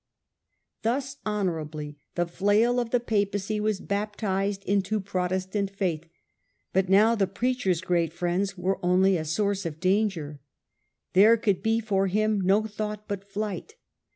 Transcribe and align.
Thus 0.81 1.17
honourably 1.27 1.99
the 2.15 2.25
flail 2.25 2.79
of 2.79 2.89
the 2.89 2.99
Papacy 2.99 3.59
was 3.59 3.79
baptized 3.79 4.63
into 4.63 4.95
the 4.95 5.03
Protestant 5.05 5.69
faith; 5.69 6.09
but 6.73 6.89
now 6.89 7.13
the 7.13 7.27
preacher's 7.27 7.81
great 7.81 8.11
friends 8.11 8.57
were 8.57 8.83
only 8.83 9.15
a 9.15 9.23
source 9.25 9.63
of 9.63 9.79
danger. 9.79 10.41
There 11.13 11.37
could 11.37 11.61
be 11.61 11.79
for 11.79 12.07
him 12.07 12.41
no 12.41 12.63
thought 12.63 13.07
but 13.07 13.23
flight. 13.23 13.75